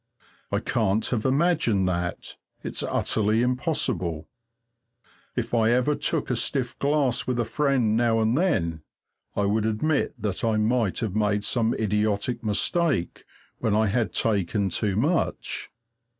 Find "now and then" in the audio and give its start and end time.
7.95-8.81